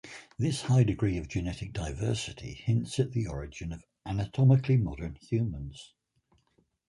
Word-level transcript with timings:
This 0.35 0.63
high 0.63 0.81
degree 0.83 1.17
of 1.19 1.27
genetic 1.27 1.73
diversity 1.73 2.55
hints 2.55 2.97
at 2.99 3.11
the 3.11 3.27
origin 3.27 3.71
of 3.71 3.85
anatomically 4.03 4.77
modern 4.77 5.13
humans. 5.21 5.93